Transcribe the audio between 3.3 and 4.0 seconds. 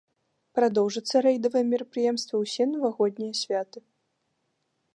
святы.